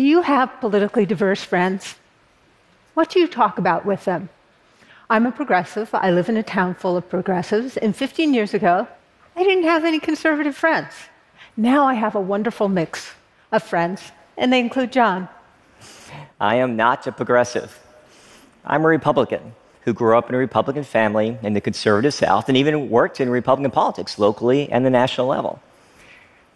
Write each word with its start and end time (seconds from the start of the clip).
Do 0.00 0.06
you 0.06 0.22
have 0.22 0.60
politically 0.60 1.04
diverse 1.04 1.44
friends? 1.44 1.96
What 2.94 3.10
do 3.10 3.20
you 3.20 3.28
talk 3.28 3.58
about 3.58 3.84
with 3.84 4.06
them? 4.06 4.30
I'm 5.10 5.26
a 5.26 5.30
progressive. 5.30 5.90
I 5.92 6.10
live 6.10 6.30
in 6.30 6.38
a 6.38 6.42
town 6.42 6.74
full 6.74 6.96
of 6.96 7.06
progressives. 7.10 7.76
And 7.76 7.94
15 7.94 8.32
years 8.32 8.54
ago, 8.54 8.88
I 9.36 9.44
didn't 9.44 9.64
have 9.64 9.84
any 9.84 10.00
conservative 10.00 10.56
friends. 10.56 10.94
Now 11.54 11.84
I 11.84 11.92
have 11.92 12.14
a 12.14 12.20
wonderful 12.34 12.70
mix 12.70 13.12
of 13.52 13.62
friends, 13.62 14.10
and 14.38 14.50
they 14.50 14.60
include 14.60 14.90
John. 14.90 15.28
I 16.40 16.54
am 16.54 16.76
not 16.76 17.06
a 17.06 17.12
progressive. 17.12 17.78
I'm 18.64 18.86
a 18.86 18.88
Republican 18.88 19.52
who 19.82 19.92
grew 19.92 20.16
up 20.16 20.30
in 20.30 20.34
a 20.34 20.38
Republican 20.38 20.84
family 20.84 21.36
in 21.42 21.52
the 21.52 21.60
conservative 21.60 22.14
South 22.14 22.48
and 22.48 22.56
even 22.56 22.88
worked 22.88 23.20
in 23.20 23.28
Republican 23.28 23.70
politics 23.70 24.18
locally 24.18 24.66
and 24.72 24.82
the 24.82 24.88
national 24.88 25.26
level. 25.26 25.60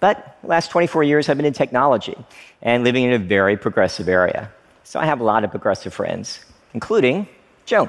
But 0.05 0.37
the 0.43 0.49
last 0.49 0.71
24 0.71 1.03
years, 1.05 1.31
I've 1.31 1.39
been 1.39 1.47
in 1.47 1.55
technology 1.55 2.15
and 2.61 2.85
living 2.85 3.05
in 3.05 3.15
a 3.15 3.19
very 3.19 3.57
progressive 3.57 4.07
area. 4.07 4.53
So 4.83 5.01
I 5.01 5.07
have 5.07 5.19
a 5.19 5.25
lot 5.25 5.45
of 5.45 5.51
progressive 5.51 5.95
friends, 5.95 6.45
including 6.75 7.27
Joan. 7.65 7.89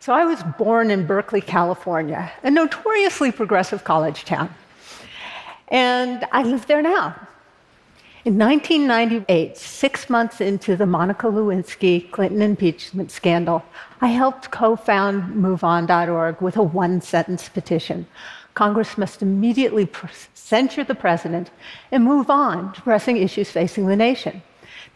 So 0.00 0.12
I 0.12 0.24
was 0.24 0.42
born 0.58 0.90
in 0.90 1.06
Berkeley, 1.06 1.40
California, 1.40 2.32
a 2.42 2.50
notoriously 2.50 3.30
progressive 3.30 3.84
college 3.84 4.24
town. 4.24 4.52
And 5.68 6.26
I 6.32 6.42
live 6.42 6.66
there 6.66 6.82
now. 6.82 7.14
In 8.24 8.36
1998, 8.36 9.56
six 9.56 10.10
months 10.10 10.40
into 10.40 10.74
the 10.74 10.84
Monica 10.84 11.28
Lewinsky 11.28 12.10
Clinton 12.10 12.42
impeachment 12.42 13.12
scandal, 13.12 13.62
I 14.00 14.08
helped 14.08 14.50
co 14.50 14.74
found 14.74 15.32
MoveOn.org 15.44 16.42
with 16.42 16.56
a 16.56 16.62
one 16.64 17.00
sentence 17.00 17.48
petition. 17.48 18.04
Congress 18.58 18.98
must 18.98 19.22
immediately 19.22 19.88
censure 20.34 20.82
the 20.82 21.02
president 21.06 21.48
and 21.92 22.02
move 22.02 22.28
on 22.28 22.72
to 22.72 22.82
pressing 22.82 23.16
issues 23.16 23.48
facing 23.52 23.86
the 23.86 23.94
nation. 23.94 24.42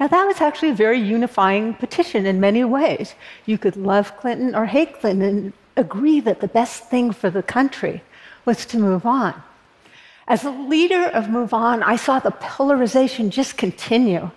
Now, 0.01 0.09
that 0.09 0.27
was 0.27 0.41
actually 0.41 0.71
a 0.71 0.85
very 0.87 0.99
unifying 0.99 1.75
petition 1.75 2.27
in 2.27 2.41
many 2.41 2.65
ways. 2.65 3.15
You 3.47 3.59
could 3.59 3.77
love 3.77 4.17
Clinton 4.17 4.57
or 4.57 4.67
hate 4.67 4.99
Clinton 4.99 5.29
and 5.29 5.53
agree 5.77 6.19
that 6.19 6.41
the 6.41 6.49
best 6.49 6.91
thing 6.91 7.13
for 7.13 7.31
the 7.31 7.45
country 7.57 8.03
was 8.45 8.67
to 8.67 8.79
move 8.79 9.07
on. 9.07 9.33
As 10.27 10.43
a 10.43 10.51
leader 10.51 11.05
of 11.19 11.31
Move 11.31 11.55
On, 11.55 11.85
I 11.85 11.95
saw 11.95 12.19
the 12.19 12.33
polarization 12.33 13.31
just 13.31 13.57
continue. 13.57 14.29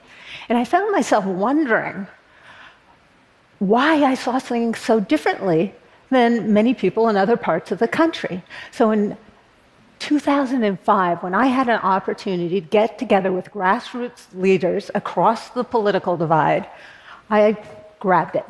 And 0.49 0.55
I 0.55 0.65
found 0.65 0.91
myself 0.91 1.25
wondering 1.25 2.05
why 3.57 4.03
I 4.03 4.13
saw 4.13 4.37
things 4.37 4.77
so 4.77 4.99
differently 4.99 5.73
than 6.09 6.53
many 6.53 6.73
people 6.73 7.09
in 7.09 7.17
other 7.17 7.37
parts 7.37 7.71
of 7.71 7.79
the 7.79 7.87
country. 7.87 8.43
So 8.71 8.91
in 8.91 9.17
2005, 9.99 11.23
when 11.23 11.33
I 11.33 11.47
had 11.47 11.69
an 11.69 11.79
opportunity 11.79 12.61
to 12.61 12.67
get 12.67 12.99
together 12.99 13.31
with 13.31 13.51
grassroots 13.51 14.25
leaders 14.33 14.91
across 14.93 15.49
the 15.49 15.63
political 15.63 16.17
divide, 16.17 16.67
I 17.29 17.57
grabbed 17.99 18.35
it. 18.35 18.45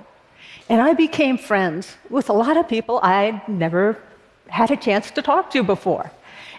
And 0.67 0.81
I 0.81 0.93
became 0.93 1.37
friends 1.37 1.95
with 2.09 2.29
a 2.29 2.33
lot 2.33 2.57
of 2.57 2.67
people 2.67 2.99
I'd 3.03 3.47
never 3.47 3.97
had 4.47 4.71
a 4.71 4.77
chance 4.77 5.11
to 5.11 5.21
talk 5.21 5.51
to 5.51 5.63
before. 5.63 6.11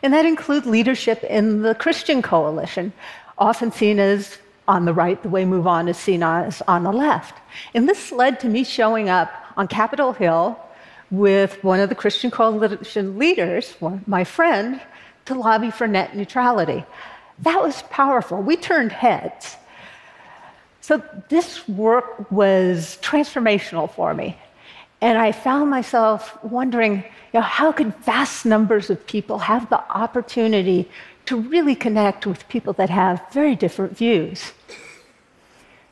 And 0.03 0.13
that 0.13 0.25
includes 0.25 0.67
leadership 0.67 1.25
in 1.25 1.63
the 1.63 1.75
Christian 1.75 2.23
coalition, 2.23 2.93
often 3.39 3.73
seen 3.73 3.99
as 3.99 4.39
on 4.69 4.85
the 4.85 4.93
right, 4.93 5.23
the 5.23 5.29
way 5.29 5.45
Move 5.45 5.67
On 5.67 5.89
is 5.89 5.97
seen 5.97 6.23
as 6.23 6.63
on 6.67 6.83
the 6.83 6.93
left. 6.93 7.39
And 7.75 7.89
this 7.89 8.11
led 8.13 8.41
to 8.41 8.49
me 8.49 8.65
showing 8.65 9.09
up 9.09 9.31
on 9.57 9.69
Capitol 9.69 10.13
Hill 10.13 10.59
with 11.11 11.63
one 11.63 11.81
of 11.81 11.89
the 11.89 11.95
Christian 11.95 12.31
coalition 12.31 13.19
leaders, 13.19 13.75
my 14.07 14.25
friend, 14.25 14.81
to 15.27 15.35
lobby 15.35 15.71
for 15.71 15.87
net 15.87 16.17
neutrality. 16.17 16.85
That 17.41 17.63
was 17.63 17.83
powerful. 17.91 18.41
We 18.43 18.57
turned 18.57 18.93
heads. 18.93 19.57
So 20.81 21.03
this 21.29 21.69
work 21.69 22.31
was 22.31 22.99
transformational 23.03 23.91
for 23.91 24.15
me. 24.15 24.39
And 25.01 25.19
I 25.19 25.33
found 25.33 25.69
myself 25.71 26.43
wondering 26.43 27.05
you 27.33 27.41
know, 27.41 27.43
how 27.43 27.73
could 27.73 27.95
vast 28.05 28.47
numbers 28.47 28.89
of 28.89 29.07
people 29.07 29.39
have 29.39 29.69
the 29.69 29.81
opportunity 29.91 30.89
to 31.27 31.37
really 31.37 31.75
connect 31.75 32.25
with 32.25 32.49
people 32.49 32.73
that 32.75 32.89
have 32.89 33.21
very 33.33 33.55
different 33.55 33.97
views? 33.97 34.53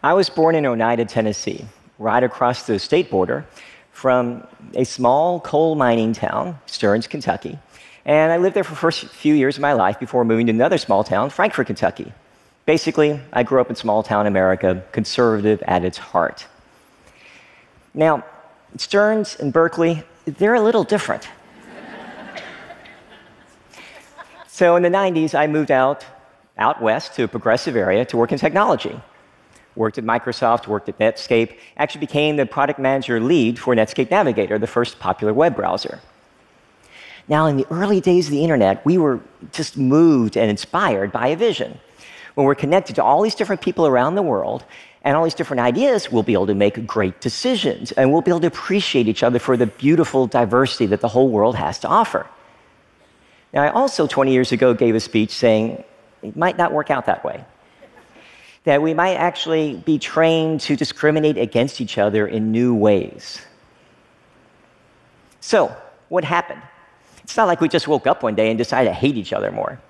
I 0.02 0.14
was 0.14 0.30
born 0.30 0.54
in 0.54 0.64
Oneida, 0.64 1.04
Tennessee, 1.04 1.64
right 1.98 2.22
across 2.22 2.66
the 2.66 2.78
state 2.78 3.10
border 3.10 3.44
from 3.94 4.44
a 4.74 4.84
small 4.84 5.38
coal 5.40 5.76
mining 5.76 6.12
town, 6.12 6.58
Stearns, 6.66 7.06
Kentucky. 7.06 7.58
And 8.04 8.32
I 8.32 8.38
lived 8.38 8.56
there 8.56 8.64
for 8.64 8.72
the 8.72 8.76
first 8.76 9.06
few 9.06 9.34
years 9.34 9.56
of 9.56 9.62
my 9.62 9.72
life 9.72 10.00
before 10.00 10.24
moving 10.24 10.46
to 10.46 10.52
another 10.52 10.78
small 10.78 11.04
town, 11.04 11.30
Frankfort, 11.30 11.68
Kentucky. 11.68 12.12
Basically, 12.66 13.20
I 13.32 13.44
grew 13.44 13.60
up 13.60 13.70
in 13.70 13.76
small 13.76 14.02
town 14.02 14.26
America, 14.26 14.84
conservative 14.90 15.62
at 15.62 15.84
its 15.84 15.96
heart. 15.96 16.46
Now, 17.94 18.24
Stearns 18.76 19.36
and 19.36 19.52
Berkeley, 19.52 20.02
they're 20.26 20.54
a 20.54 20.60
little 20.60 20.82
different. 20.82 21.28
so 24.48 24.74
in 24.74 24.82
the 24.82 24.90
90s, 24.90 25.38
I 25.38 25.46
moved 25.46 25.70
out, 25.70 26.04
out 26.58 26.82
west 26.82 27.14
to 27.14 27.22
a 27.22 27.28
progressive 27.28 27.76
area 27.76 28.04
to 28.06 28.16
work 28.16 28.32
in 28.32 28.38
technology. 28.38 29.00
Worked 29.76 29.98
at 29.98 30.04
Microsoft, 30.04 30.66
worked 30.66 30.88
at 30.88 30.98
Netscape, 30.98 31.56
actually 31.76 32.00
became 32.00 32.36
the 32.36 32.46
product 32.46 32.78
manager 32.78 33.20
lead 33.20 33.58
for 33.58 33.74
Netscape 33.74 34.10
Navigator, 34.10 34.58
the 34.58 34.66
first 34.66 34.98
popular 34.98 35.32
web 35.32 35.56
browser. 35.56 36.00
Now, 37.26 37.46
in 37.46 37.56
the 37.56 37.66
early 37.70 38.00
days 38.00 38.26
of 38.26 38.32
the 38.32 38.42
internet, 38.42 38.84
we 38.84 38.98
were 38.98 39.20
just 39.52 39.76
moved 39.76 40.36
and 40.36 40.50
inspired 40.50 41.10
by 41.10 41.28
a 41.28 41.36
vision. 41.36 41.80
When 42.34 42.46
we're 42.46 42.54
connected 42.54 42.96
to 42.96 43.04
all 43.04 43.22
these 43.22 43.34
different 43.34 43.62
people 43.62 43.86
around 43.86 44.14
the 44.14 44.22
world, 44.22 44.64
and 45.04 45.16
all 45.16 45.24
these 45.24 45.34
different 45.34 45.60
ideas, 45.60 46.10
we'll 46.10 46.22
be 46.22 46.32
able 46.32 46.46
to 46.46 46.54
make 46.54 46.86
great 46.86 47.20
decisions 47.20 47.92
and 47.92 48.10
we'll 48.10 48.22
be 48.22 48.30
able 48.30 48.40
to 48.40 48.46
appreciate 48.46 49.06
each 49.06 49.22
other 49.22 49.38
for 49.38 49.56
the 49.56 49.66
beautiful 49.66 50.26
diversity 50.26 50.86
that 50.86 51.02
the 51.02 51.08
whole 51.08 51.28
world 51.28 51.54
has 51.56 51.78
to 51.80 51.88
offer. 51.88 52.26
Now, 53.52 53.62
I 53.62 53.70
also 53.70 54.06
20 54.06 54.32
years 54.32 54.50
ago 54.50 54.72
gave 54.72 54.94
a 54.94 55.00
speech 55.00 55.30
saying 55.30 55.84
it 56.22 56.36
might 56.36 56.56
not 56.56 56.72
work 56.72 56.90
out 56.90 57.04
that 57.06 57.22
way. 57.22 57.44
That 58.64 58.82
we 58.82 58.94
might 58.94 59.14
actually 59.14 59.76
be 59.84 59.98
trained 59.98 60.60
to 60.62 60.76
discriminate 60.76 61.38
against 61.38 61.80
each 61.80 61.98
other 61.98 62.26
in 62.26 62.50
new 62.50 62.74
ways. 62.74 63.40
So, 65.40 65.76
what 66.08 66.24
happened? 66.24 66.62
It's 67.22 67.36
not 67.36 67.46
like 67.46 67.60
we 67.60 67.68
just 67.68 67.88
woke 67.88 68.06
up 68.06 68.22
one 68.22 68.34
day 68.34 68.48
and 68.50 68.58
decided 68.58 68.88
to 68.90 68.94
hate 68.94 69.16
each 69.16 69.32
other 69.32 69.50
more. 69.50 69.80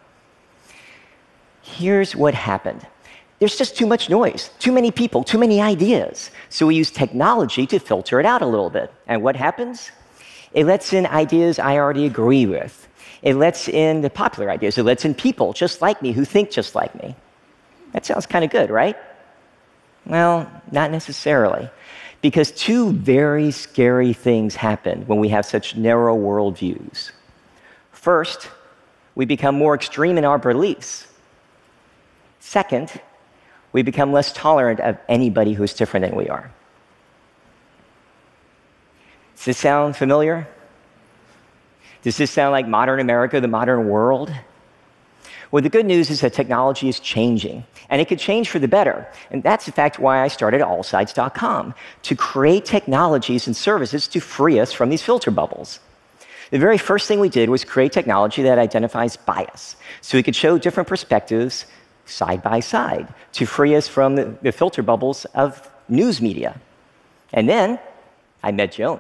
Here's 1.63 2.15
what 2.15 2.35
happened 2.35 2.87
there's 3.41 3.57
just 3.57 3.77
too 3.77 3.87
much 3.87 4.09
noise, 4.09 4.51
too 4.59 4.73
many 4.73 4.91
people, 4.91 5.25
too 5.25 5.39
many 5.39 5.61
ideas. 5.61 6.31
So 6.49 6.67
we 6.67 6.77
use 6.77 6.91
technology 6.91 7.67
to 7.67 7.79
filter 7.79 8.21
it 8.21 8.27
out 8.27 8.43
a 8.43 8.47
little 8.47 8.71
bit. 8.71 8.93
And 9.07 9.23
what 9.23 9.37
happens? 9.37 9.91
It 10.53 10.65
lets 10.65 10.93
in 10.93 11.05
ideas 11.05 11.59
I 11.59 11.77
already 11.77 12.07
agree 12.07 12.47
with. 12.47 12.89
It 13.23 13.35
lets 13.35 13.69
in 13.69 14.03
the 14.03 14.09
popular 14.09 14.51
ideas. 14.51 14.79
It 14.79 14.85
lets 14.85 15.05
in 15.05 15.15
people 15.15 15.53
just 15.53 15.83
like 15.83 16.01
me 16.01 16.13
who 16.13 16.25
think 16.25 16.51
just 16.51 16.75
like 16.75 16.95
me. 17.03 17.17
That 17.95 18.05
sounds 18.05 18.27
kind 18.27 18.45
of 18.45 18.51
good, 18.51 18.71
right? 18.71 18.97
Well, 20.05 20.51
not 20.71 20.91
necessarily. 20.91 21.71
Because 22.21 22.51
two 22.51 22.93
very 22.93 23.51
scary 23.51 24.13
things 24.13 24.57
happen 24.57 25.07
when 25.07 25.21
we 25.21 25.29
have 25.29 25.47
such 25.47 25.77
narrow 25.77 26.17
worldviews. 26.17 27.13
First, 27.93 28.51
we 29.15 29.25
become 29.25 29.55
more 29.55 29.75
extreme 29.75 30.19
in 30.19 30.25
our 30.25 30.39
beliefs. 30.39 31.07
Second, 32.41 32.91
we 33.73 33.83
become 33.83 34.13
less 34.13 34.33
tolerant 34.33 34.81
of 34.81 34.99
anybody 35.09 35.53
who's 35.53 35.73
different 35.73 36.05
than 36.05 36.17
we 36.17 36.29
are. 36.29 36.51
Does 39.37 39.45
this 39.45 39.59
sound 39.59 39.97
familiar? 39.97 40.49
Does 42.03 42.17
this 42.17 42.31
sound 42.31 42.53
like 42.53 42.67
modern 42.67 42.99
America, 42.99 43.41
the 43.41 43.49
modern 43.49 43.89
world? 43.89 44.33
Well, 45.55 45.63
the 45.63 45.69
good 45.69 45.87
news 45.87 46.11
is 46.11 46.23
that 46.23 46.33
technology 46.33 46.89
is 46.89 46.99
changing, 46.99 47.63
and 47.89 48.01
it 48.01 48.09
could 48.09 48.19
change 48.19 48.49
for 48.49 48.59
the 48.59 48.67
better. 48.67 49.07
And 49.31 49.41
that's, 49.41 49.69
in 49.69 49.73
fact, 49.73 50.01
why 50.01 50.21
I 50.21 50.27
started 50.27 50.61
allsides.com 50.61 51.75
to 52.03 52.17
create 52.17 52.65
technologies 52.65 53.47
and 53.47 53.57
services 53.57 54.09
to 54.09 54.19
free 54.19 54.59
us 54.59 54.73
from 54.73 54.89
these 54.89 55.01
filter 55.01 55.31
bubbles. 55.31 55.79
The 56.51 56.59
very 56.59 56.77
first 56.77 57.07
thing 57.07 57.21
we 57.21 57.29
did 57.29 57.51
was 57.51 57.65
create 57.65 57.93
technology 57.93 58.43
that 58.43 58.59
identifies 58.59 59.17
bias, 59.17 59.77
so 60.01 60.19
we 60.19 60.25
could 60.25 60.35
show 60.35 60.59
different 60.59 60.89
perspectives 60.89 61.67
side 62.05 62.43
by 62.43 62.59
side 62.59 63.07
to 63.35 63.47
free 63.47 63.77
us 63.77 63.87
from 63.87 64.17
the, 64.17 64.51
filter 64.51 64.83
bubbles 64.83 65.25
of 65.37 65.71
news 65.89 66.21
media. 66.21 66.61
And 67.33 67.49
then 67.49 67.79
I 68.43 68.51
met 68.51 68.73
Joan. 68.73 68.99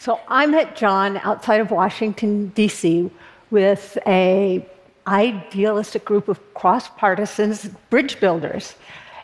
So 0.00 0.18
I 0.26 0.46
met 0.46 0.74
John 0.74 1.18
outside 1.18 1.60
of 1.60 1.70
Washington, 1.70 2.48
D.C., 2.56 3.08
with 3.52 3.98
a 4.06 4.66
idealistic 5.06 6.04
group 6.04 6.28
of 6.28 6.38
cross 6.54 6.88
partisans, 6.88 7.68
bridge 7.90 8.20
builders, 8.20 8.74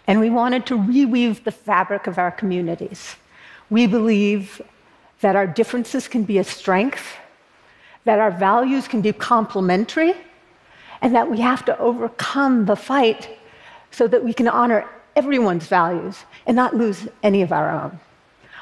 and 0.06 0.20
we 0.20 0.30
wanted 0.30 0.66
to 0.66 0.76
reweave 0.76 1.44
the 1.44 1.52
fabric 1.52 2.06
of 2.06 2.18
our 2.18 2.30
communities. 2.30 3.16
We 3.70 3.86
believe 3.86 4.62
that 5.20 5.36
our 5.36 5.46
differences 5.46 6.08
can 6.08 6.24
be 6.24 6.38
a 6.38 6.44
strength, 6.44 7.16
that 8.04 8.18
our 8.18 8.30
values 8.30 8.88
can 8.88 9.02
be 9.02 9.12
complementary, 9.12 10.14
and 11.02 11.14
that 11.14 11.30
we 11.30 11.40
have 11.40 11.64
to 11.66 11.78
overcome 11.78 12.64
the 12.64 12.76
fight 12.76 13.38
so 13.90 14.08
that 14.08 14.24
we 14.24 14.32
can 14.32 14.48
honor 14.48 14.88
everyone's 15.14 15.66
values 15.66 16.24
and 16.46 16.56
not 16.56 16.74
lose 16.74 17.06
any 17.22 17.42
of 17.42 17.52
our 17.52 17.70
own. 17.70 18.00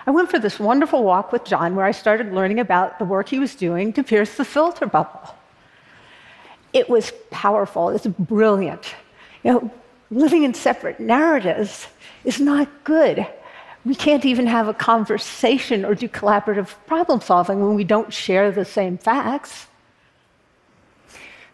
I 0.06 0.10
went 0.10 0.30
for 0.30 0.38
this 0.38 0.58
wonderful 0.58 1.04
walk 1.04 1.32
with 1.32 1.44
John 1.44 1.76
where 1.76 1.84
I 1.84 1.92
started 1.92 2.32
learning 2.32 2.60
about 2.60 2.98
the 2.98 3.04
work 3.04 3.28
he 3.28 3.38
was 3.38 3.54
doing 3.54 3.92
to 3.92 4.02
pierce 4.02 4.36
the 4.36 4.44
filter 4.44 4.86
bubble. 4.86 5.35
It 6.76 6.90
was 6.90 7.10
powerful, 7.30 7.88
it's 7.88 8.06
brilliant. 8.06 8.94
You 9.42 9.52
know, 9.52 9.70
living 10.10 10.42
in 10.42 10.52
separate 10.52 11.00
narratives 11.00 11.86
is 12.22 12.38
not 12.38 12.68
good. 12.84 13.26
We 13.86 13.94
can't 13.94 14.26
even 14.26 14.46
have 14.46 14.68
a 14.68 14.74
conversation 14.74 15.86
or 15.86 15.94
do 15.94 16.06
collaborative 16.06 16.74
problem 16.86 17.22
solving 17.22 17.64
when 17.64 17.76
we 17.76 17.84
don't 17.84 18.12
share 18.12 18.50
the 18.50 18.66
same 18.66 18.98
facts. 18.98 19.68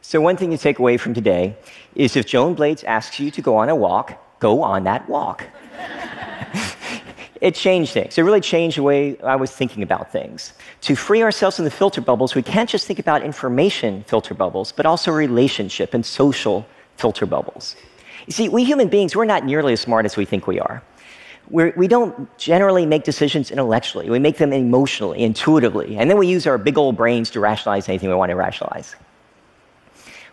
So, 0.01 0.21
one 0.21 0.37
thing 0.37 0.51
to 0.51 0.59
take 0.59 0.81
away 0.81 0.97
from 0.97 1.15
today 1.15 1.57
is 1.95 2.17
if 2.17 2.27
Joan 2.27 2.55
Blades 2.55 2.83
asks 2.83 3.21
you 3.21 3.31
to 3.31 3.41
go 3.41 3.55
on 3.55 3.69
a 3.69 3.77
walk, 3.77 4.19
go 4.41 4.61
on 4.65 4.83
that 4.91 5.09
walk. 5.09 5.45
It 7.43 7.57
changed 7.57 7.93
things. 7.93 8.17
It 8.17 8.23
really 8.23 8.41
changed 8.41 8.79
the 8.79 8.85
way 8.85 9.19
I 9.21 9.35
was 9.35 9.51
thinking 9.51 9.83
about 9.83 10.13
things. 10.13 10.53
To 10.83 10.95
free 10.95 11.25
ourselves 11.25 11.57
from 11.57 11.65
the 11.65 11.73
filter 11.73 12.01
bubbles, 12.01 12.37
we 12.37 12.43
can't 12.43 12.71
just 12.71 12.87
think 12.87 13.01
about 13.01 13.25
information 13.25 14.05
filter 14.05 14.33
bubbles, 14.33 14.71
but 14.71 14.87
also 14.87 15.11
relationship 15.11 15.93
and 15.93 16.07
social 16.07 16.65
filter 16.97 17.27
bubbles. 17.27 17.75
You 18.29 18.33
see, 18.33 18.49
we 18.49 18.63
human 18.63 18.87
beings, 18.87 19.17
we're 19.17 19.25
not 19.25 19.45
nearly 19.45 19.73
as 19.73 19.81
smart 19.81 20.05
as 20.07 20.17
we 20.17 20.25
think 20.25 20.47
we 20.47 20.61
are. 20.61 20.85
We're, 21.51 21.75
we 21.77 21.89
do 21.89 22.07
not 22.07 22.39
generally 22.39 22.87
make 22.87 23.03
decisions 23.03 23.51
intellectually, 23.51 24.09
we 24.09 24.21
make 24.21 24.39
them 24.39 24.53
emotionally, 24.53 25.19
intuitively, 25.19 25.99
and 25.99 26.09
then 26.09 26.19
we 26.19 26.29
use 26.29 26.47
our 26.47 26.59
big 26.59 26.79
old 26.79 26.97
brains 26.97 27.29
to 27.31 27.41
rationalize 27.41 27.89
anything 27.89 28.09
we 28.09 28.15
want 28.15 28.31
to 28.31 28.37
rationalize. 28.37 28.95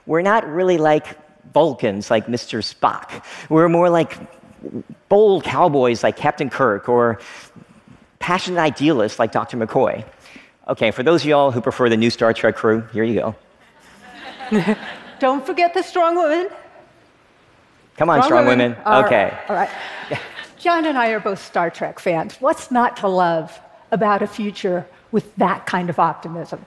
We're 0.06 0.22
not 0.22 0.48
really 0.48 0.78
like 0.78 1.18
Vulcans 1.56 2.12
like 2.12 2.28
Mr. 2.28 2.62
Spock. 2.62 3.24
We're 3.50 3.68
more 3.68 3.90
like 3.90 4.16
bold 5.10 5.44
cowboys 5.44 6.04
like 6.04 6.16
Captain 6.16 6.50
Kirk 6.50 6.88
or 6.88 7.20
passionate 8.20 8.60
idealists 8.60 9.20
like 9.20 9.32
Dr. 9.32 9.58
McCoy. 9.58 10.06
Okay, 10.68 10.92
for 10.92 11.04
those 11.04 11.24
of 11.24 11.28
y'all 11.28 11.52
who 11.52 11.62
prefer 11.62 11.90
the 11.90 11.98
new 11.98 12.12
Star 12.12 12.32
Trek 12.32 12.56
crew, 12.56 12.88
here 12.94 13.04
you 13.04 13.16
go. 13.16 13.36
Don't 15.20 15.46
forget 15.46 15.74
the 15.74 15.82
strong 15.82 16.16
women. 16.16 16.50
Come 17.98 18.10
on, 18.10 18.24
strong, 18.24 18.44
strong 18.44 18.46
women. 18.46 18.72
women. 18.72 18.84
All 18.86 19.04
okay. 19.04 19.38
All 19.50 19.56
right. 19.56 19.70
John 20.58 20.86
and 20.86 20.98
I 20.98 21.10
are 21.10 21.20
both 21.20 21.44
Star 21.44 21.70
Trek 21.70 22.00
fans. 22.00 22.36
What's 22.40 22.70
not 22.70 22.98
to 22.98 23.08
love 23.08 23.60
about 23.92 24.22
a 24.22 24.28
future 24.28 24.86
with 25.12 25.36
that 25.38 25.66
kind 25.66 25.90
of 25.90 26.00
optimism? 26.00 26.66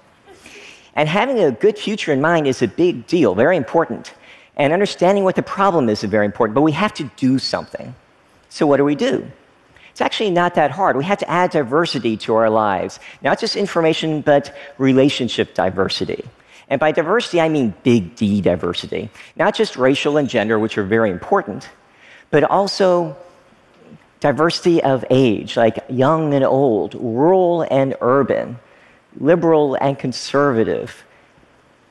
And 0.94 1.09
having 1.09 1.39
a 1.39 1.53
good 1.53 1.79
future 1.79 2.12
in 2.12 2.21
mind 2.21 2.47
is 2.47 2.61
a 2.61 2.69
big 2.69 3.06
deal, 3.06 3.35
very 3.35 3.56
important. 3.56 4.15
And 4.56 4.73
understanding 4.73 5.25
what 5.25 5.37
the 5.37 5.43
problem 5.43 5.89
is 5.89 6.05
is 6.05 6.11
very 6.11 6.27
important, 6.27 6.55
but 6.55 6.62
we 6.62 6.73
have 6.73 6.93
to 6.94 7.11
do 7.17 7.39
something. 7.39 7.94
So, 8.53 8.67
what 8.67 8.77
do 8.77 8.85
we 8.85 8.97
do? 8.97 9.27
It's 9.93 10.03
actually 10.03 10.31
not 10.31 10.57
that 10.57 10.71
hard. 10.71 10.95
We 10.95 11.05
have 11.05 11.17
to 11.21 11.31
add 11.31 11.53
diversity 11.53 12.19
to 12.19 12.35
our 12.35 12.51
lives, 12.51 13.01
not 13.23 13.41
just 13.41 13.57
information, 13.57 14.21
but 14.21 14.55
relationship 14.77 15.55
diversity. 15.55 16.23
And 16.69 16.79
by 16.79 16.93
diversity, 16.93 17.41
I 17.41 17.49
mean 17.49 17.73
big 17.83 18.15
D 18.15 18.43
diversity, 18.43 19.09
not 19.37 19.55
just 19.55 19.77
racial 19.77 20.19
and 20.19 20.29
gender, 20.29 20.59
which 20.59 20.77
are 20.77 20.85
very 20.85 21.11
important, 21.11 21.71
but 22.31 22.45
also 22.45 23.17
diversity 24.21 24.83
of 24.83 25.03
age, 25.09 25.57
like 25.57 25.79
young 25.89 26.35
and 26.35 26.45
old, 26.45 26.93
rural 26.95 27.67
and 27.71 27.97
urban, 28.03 28.59
liberal 29.19 29.79
and 29.81 29.99
conservative. 29.99 31.05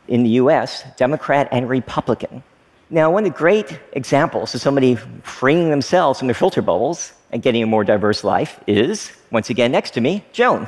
In 0.08 0.22
the 0.22 0.30
US, 0.42 0.84
Democrat 0.96 1.48
and 1.52 1.68
Republican. 1.68 2.44
Now, 2.93 3.09
one 3.09 3.25
of 3.25 3.31
the 3.31 3.38
great 3.38 3.79
examples 3.93 4.53
of 4.53 4.59
somebody 4.59 4.95
freeing 5.23 5.69
themselves 5.69 6.19
from 6.19 6.27
their 6.27 6.35
filter 6.35 6.61
bubbles 6.61 7.13
and 7.31 7.41
getting 7.41 7.63
a 7.63 7.65
more 7.65 7.85
diverse 7.85 8.25
life 8.25 8.59
is, 8.67 9.13
once 9.31 9.49
again, 9.49 9.71
next 9.71 9.91
to 9.91 10.01
me, 10.01 10.25
Joan. 10.33 10.67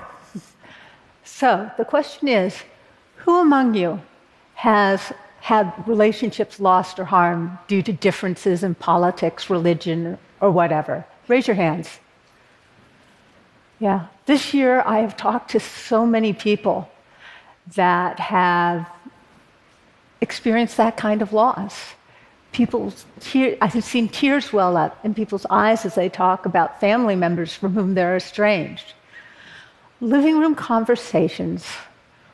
So 1.26 1.70
the 1.78 1.84
question 1.84 2.30
is 2.30 2.64
who 3.18 3.42
among 3.42 3.74
you 3.74 4.02
has 4.56 5.12
had 5.42 5.74
relationships 5.86 6.62
lost 6.62 6.98
or 6.98 7.04
harmed 7.04 7.58
due 7.68 7.82
to 7.82 7.92
differences 7.92 8.64
in 8.64 8.76
politics, 8.76 9.50
religion, 9.50 10.18
or 10.40 10.50
whatever? 10.50 11.06
Raise 11.28 11.46
your 11.46 11.58
hands. 11.58 12.00
Yeah. 13.80 14.08
This 14.28 14.54
year, 14.54 14.82
I 14.86 15.00
have 15.00 15.18
talked 15.18 15.52
to 15.52 15.60
so 15.60 16.06
many 16.06 16.32
people 16.32 16.90
that 17.76 18.18
have 18.22 18.90
experienced 20.22 20.78
that 20.78 20.96
kind 20.96 21.22
of 21.22 21.34
loss. 21.34 21.96
People's 22.54 23.06
tear, 23.20 23.58
I 23.62 23.68
have 23.68 23.84
seen 23.84 24.08
tears 24.08 24.54
well 24.54 24.78
up 24.78 25.04
in 25.04 25.14
people's 25.14 25.46
eyes 25.50 25.86
as 25.86 25.96
they 25.96 26.08
talk 26.08 26.46
about 26.46 26.80
family 26.80 27.16
members 27.16 27.54
from 27.54 27.74
whom 27.74 27.96
they're 27.96 28.16
estranged. 28.16 28.94
Living 30.00 30.40
room 30.40 30.56
conversations 30.56 31.66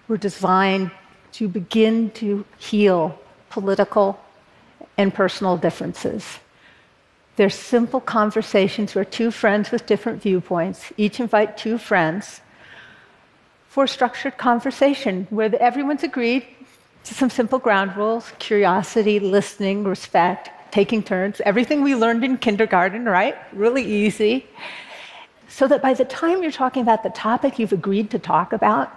were 0.08 0.18
designed 0.18 0.92
to 1.32 1.48
begin 1.48 2.12
to 2.12 2.46
heal 2.58 3.18
political 3.50 4.20
and 4.98 5.14
personal 5.14 5.56
differences. 5.56 6.40
They're 7.38 7.50
simple 7.50 8.02
conversations 8.02 8.94
where 8.94 9.06
two 9.06 9.32
friends 9.32 9.72
with 9.72 9.86
different 9.86 10.22
viewpoints 10.22 10.92
each 10.98 11.22
invite 11.22 11.58
two 11.58 11.78
friends 11.78 12.42
for 13.70 13.86
a 13.86 13.88
structured 13.88 14.38
conversation 14.38 15.26
where 15.30 15.50
everyone's 15.62 16.04
agreed 16.04 16.46
some 17.04 17.30
simple 17.30 17.60
ground 17.60 17.96
rules 17.98 18.32
curiosity, 18.40 19.20
listening, 19.20 19.84
respect, 19.84 20.50
taking 20.72 21.02
turns, 21.02 21.42
everything 21.42 21.82
we 21.82 21.96
learned 21.96 22.24
in 22.24 22.38
kindergarten, 22.38 23.06
right? 23.06 23.36
Really 23.54 23.84
easy. 23.84 24.46
So 25.48 25.68
that 25.68 25.82
by 25.82 25.94
the 25.94 26.06
time 26.06 26.44
you're 26.44 26.52
talking 26.52 26.84
about 26.84 27.04
the 27.04 27.10
topic 27.10 27.58
you've 27.58 27.74
agreed 27.74 28.12
to 28.12 28.20
talk 28.20 28.54
about, 28.54 28.96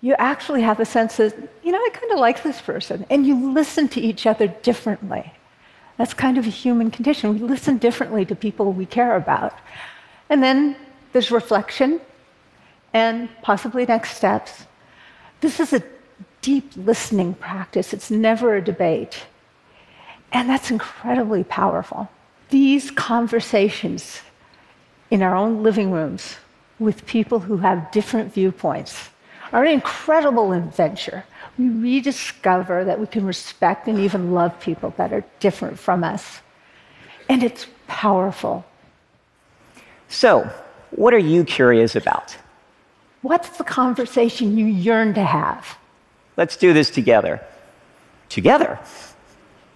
you 0.00 0.14
actually 0.18 0.62
have 0.62 0.80
a 0.80 0.84
sense 0.84 1.20
of, 1.20 1.32
you 1.62 1.70
know, 1.70 1.78
I 1.78 1.90
kind 1.92 2.12
of 2.12 2.18
like 2.18 2.42
this 2.42 2.60
person. 2.60 3.06
And 3.08 3.26
you 3.26 3.52
listen 3.52 3.88
to 3.88 4.00
each 4.00 4.26
other 4.26 4.48
differently. 4.48 5.32
That's 5.96 6.14
kind 6.14 6.38
of 6.38 6.46
a 6.46 6.50
human 6.50 6.90
condition. 6.90 7.34
We 7.34 7.40
listen 7.40 7.78
differently 7.78 8.24
to 8.24 8.34
people 8.34 8.72
we 8.72 8.86
care 8.86 9.14
about. 9.14 9.54
And 10.28 10.42
then 10.42 10.76
there's 11.12 11.30
reflection 11.30 12.00
and 12.92 13.28
possibly 13.42 13.86
next 13.86 14.16
steps. 14.16 14.66
This 15.40 15.60
is 15.60 15.72
a 15.72 15.82
deep 16.42 16.70
listening 16.76 17.34
practice, 17.34 17.94
it's 17.94 18.10
never 18.10 18.56
a 18.56 18.62
debate. 18.62 19.24
And 20.32 20.48
that's 20.48 20.70
incredibly 20.70 21.44
powerful. 21.44 22.10
These 22.50 22.90
conversations 22.90 24.20
in 25.10 25.22
our 25.22 25.34
own 25.34 25.62
living 25.62 25.90
rooms 25.90 26.36
with 26.78 27.06
people 27.06 27.38
who 27.38 27.58
have 27.58 27.90
different 27.92 28.34
viewpoints 28.34 29.10
are 29.52 29.64
an 29.64 29.70
incredible 29.70 30.52
adventure. 30.52 31.24
We 31.58 31.68
rediscover 31.68 32.84
that 32.84 32.98
we 32.98 33.06
can 33.06 33.26
respect 33.26 33.86
and 33.86 33.98
even 33.98 34.32
love 34.32 34.58
people 34.60 34.94
that 34.96 35.12
are 35.12 35.24
different 35.38 35.78
from 35.78 36.02
us. 36.02 36.40
And 37.28 37.42
it's 37.42 37.66
powerful. 37.86 38.64
So, 40.08 40.50
what 40.90 41.14
are 41.14 41.18
you 41.18 41.44
curious 41.44 41.94
about? 41.94 42.36
What's 43.20 43.56
the 43.56 43.64
conversation 43.64 44.58
you 44.58 44.66
yearn 44.66 45.14
to 45.14 45.24
have? 45.24 45.78
Let's 46.42 46.56
do 46.56 46.72
this 46.72 46.90
together. 46.90 47.40
Together. 48.28 48.80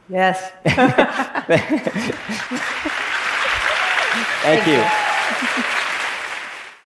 Yes. 0.09 0.51
Thank, 0.65 0.77
Thank, 4.43 4.67
you. 4.67 4.73
you. 4.73 4.83